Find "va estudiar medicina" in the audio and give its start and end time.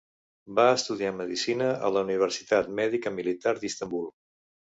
0.59-1.67